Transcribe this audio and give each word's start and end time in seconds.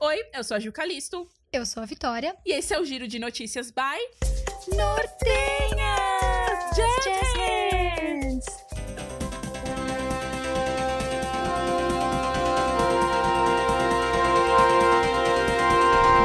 Oi, 0.00 0.16
eu 0.32 0.44
sou 0.44 0.56
a 0.56 0.60
Gil 0.60 0.72
Calisto. 0.72 1.28
Eu 1.52 1.66
sou 1.66 1.82
a 1.82 1.86
Vitória. 1.86 2.36
E 2.46 2.52
esse 2.52 2.72
é 2.72 2.78
o 2.78 2.84
Giro 2.84 3.08
de 3.08 3.18
Notícias 3.18 3.72
by 3.72 3.98
Nortenhas! 4.76 5.18
Jazz! 6.76 8.46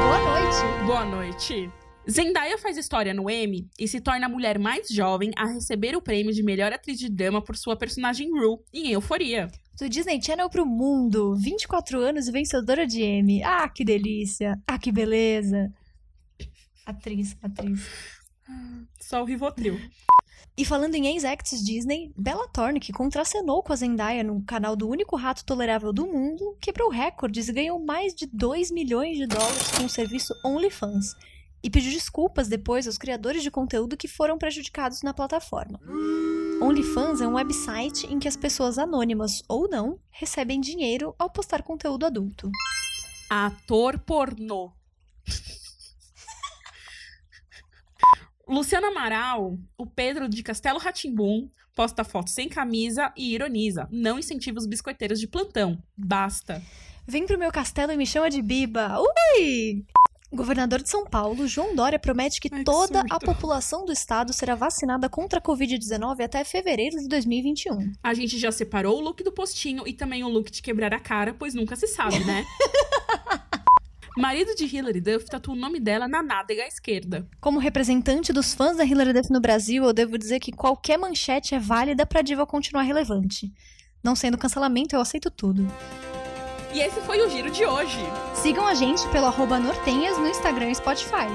Boa 0.06 0.20
noite! 0.20 0.86
Boa 0.86 1.06
noite. 1.06 1.83
Zendaya 2.10 2.58
faz 2.58 2.78
história 2.78 3.14
no 3.14 3.30
Emmy 3.30 3.70
e 3.80 3.88
se 3.88 4.02
torna 4.02 4.26
a 4.26 4.30
mulher 4.30 4.60
mais 4.60 4.90
jovem 4.90 5.32
a 5.38 5.46
receber 5.46 5.96
o 5.96 6.02
prêmio 6.02 6.34
de 6.34 6.44
melhor 6.44 6.74
atriz 6.74 7.00
de 7.00 7.10
drama 7.10 7.42
por 7.42 7.56
sua 7.56 7.78
personagem 7.78 8.30
Rue 8.30 8.60
em 8.74 8.92
Euforia. 8.92 9.50
Do 9.80 9.88
Disney 9.88 10.22
Channel 10.22 10.50
pro 10.50 10.66
mundo, 10.66 11.34
24 11.36 12.00
anos 12.00 12.28
e 12.28 12.32
vencedora 12.32 12.86
de 12.86 13.02
Emmy. 13.02 13.42
Ah, 13.42 13.68
que 13.70 13.86
delícia! 13.86 14.62
Ah, 14.68 14.78
que 14.78 14.92
beleza! 14.92 15.74
Atriz, 16.86 17.38
atriz. 17.42 17.88
Só 19.00 19.22
o 19.22 19.26
Rivotril. 19.26 19.80
E 20.56 20.66
falando 20.66 20.96
em 20.96 21.08
ex-acts 21.08 21.64
Disney, 21.64 22.14
Bella 22.18 22.48
Thorne, 22.50 22.80
que 22.80 22.92
contracenou 22.92 23.64
com 23.64 23.74
a 23.74 23.76
Zendaya 23.76 24.24
no 24.24 24.44
canal 24.44 24.76
do 24.76 24.88
único 24.88 25.16
rato 25.16 25.44
tolerável 25.46 25.92
do 25.92 26.06
mundo, 26.06 26.56
quebrou 26.62 26.90
recordes 26.90 27.48
e 27.48 27.54
ganhou 27.54 27.80
mais 27.80 28.14
de 28.14 28.28
2 28.28 28.70
milhões 28.70 29.18
de 29.18 29.26
dólares 29.26 29.72
com 29.72 29.86
o 29.86 29.90
serviço 29.90 30.34
OnlyFans. 30.46 31.16
E 31.64 31.70
pediu 31.70 31.92
desculpas 31.92 32.50
depois 32.50 32.86
aos 32.86 32.98
criadores 32.98 33.42
de 33.42 33.50
conteúdo 33.50 33.96
que 33.96 34.08
foram 34.08 34.38
prejudicados 34.38 35.02
na 35.02 35.14
plataforma. 35.14 35.80
OnlyFans 36.62 37.22
é 37.22 37.28
um 37.28 37.36
website 37.36 38.06
em 38.08 38.20
que 38.20 38.28
as 38.28 38.36
pessoas 38.36 38.78
anônimas 38.78 39.42
ou 39.48 39.70
não 39.70 39.98
recebem 40.10 40.60
dinheiro 40.60 41.16
ao 41.18 41.30
postar 41.30 41.64
conteúdo 41.64 42.06
adulto. 42.06 42.52
Ator 43.30 43.98
pornô. 44.00 44.72
Luciano 48.48 48.88
Amaral, 48.88 49.58
o 49.78 49.86
Pedro 49.86 50.28
de 50.28 50.44
Castelo 50.44 50.78
Ratimbum, 50.78 51.50
posta 51.74 52.04
fotos 52.04 52.34
sem 52.34 52.50
camisa 52.50 53.14
e 53.16 53.34
ironiza. 53.34 53.88
Não 53.90 54.20
incentiva 54.20 54.60
os 54.60 54.68
biscoiteiros 54.68 55.20
de 55.20 55.28
plantão. 55.28 55.82
Basta. 55.98 56.62
Vem 57.08 57.26
pro 57.26 57.40
meu 57.40 57.52
castelo 57.52 57.92
e 57.92 57.98
me 57.98 58.06
chama 58.06 58.30
de 58.30 58.42
Biba. 58.42 58.98
Ui! 59.00 59.86
O 60.34 60.36
governador 60.36 60.82
de 60.82 60.90
São 60.90 61.06
Paulo, 61.06 61.48
João 61.48 61.76
Dória, 61.76 62.00
promete 62.00 62.42
que 62.42 62.50
Ai, 62.52 62.58
que 62.58 62.66
toda 62.66 63.04
a 63.08 63.20
população 63.20 63.86
do 63.86 63.92
estado 63.92 64.34
será 64.34 64.56
vacinada 64.56 65.08
contra 65.08 65.38
a 65.38 65.42
Covid-19 65.42 66.22
até 66.26 66.44
fevereiro 66.44 66.98
de 66.98 67.08
2021. 67.08 67.94
A 68.02 68.16
gente 68.16 68.40
já 68.40 68.52
separou 68.52 68.98
o 68.98 69.00
look 69.00 69.24
do 69.24 69.32
postinho 69.32 69.88
e 69.88 69.94
também 69.94 70.24
o 70.24 70.28
look 70.28 70.50
de 70.50 70.64
quebrar 70.64 70.92
a 70.92 71.00
cara, 71.00 71.36
pois 71.38 71.54
nunca 71.54 71.76
se 71.76 71.86
sabe, 71.86 72.18
né? 72.26 72.44
Marido 74.18 74.56
de 74.56 74.66
Hilary 74.66 75.02
Duff 75.02 75.28
tatua 75.28 75.54
o 75.54 75.58
nome 75.58 75.80
dela 75.80 76.08
na 76.08 76.24
nádega 76.24 76.66
esquerda. 76.66 77.28
Como 77.40 77.60
representante 77.60 78.34
dos 78.34 78.56
fãs 78.56 78.76
da 78.76 78.84
Hilary 78.84 79.14
Duff 79.14 79.32
no 79.32 79.40
Brasil, 79.40 79.84
eu 79.84 79.94
devo 79.94 80.18
dizer 80.18 80.40
que 80.40 80.52
qualquer 80.52 80.98
manchete 80.98 81.54
é 81.54 81.60
válida 81.60 82.08
pra 82.08 82.24
diva 82.24 82.44
continuar 82.48 82.82
relevante. 82.82 83.54
Não 84.04 84.16
sendo 84.16 84.40
cancelamento, 84.40 84.96
eu 84.96 85.00
aceito 85.00 85.30
tudo. 85.30 85.68
E 86.74 86.80
esse 86.82 87.00
foi 87.02 87.22
o 87.22 87.30
giro 87.30 87.52
de 87.52 87.66
hoje. 87.66 88.00
Sigam 88.34 88.66
a 88.66 88.74
gente 88.74 89.08
pelo 89.10 89.28
arroba 89.28 89.60
Nortenhas 89.60 90.18
no 90.18 90.28
Instagram 90.28 90.72
e 90.72 90.76
Spotify. 90.76 91.28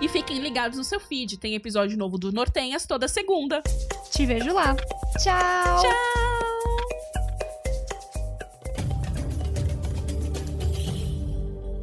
E 0.00 0.08
fiquem 0.08 0.38
ligados 0.38 0.78
no 0.78 0.84
seu 0.84 1.00
feed, 1.00 1.38
tem 1.38 1.54
episódio 1.54 1.98
novo 1.98 2.16
do 2.16 2.30
Nortenhas 2.30 2.86
toda 2.86 3.08
segunda. 3.08 3.62
Te 4.12 4.24
vejo 4.24 4.52
lá. 4.52 4.76
Tchau! 5.18 5.82
Tchau! 5.82 6.14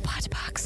Podbox. 0.03 0.60